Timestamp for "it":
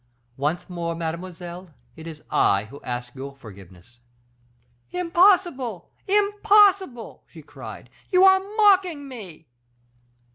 1.95-2.07